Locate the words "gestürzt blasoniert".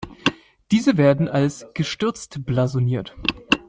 1.75-3.15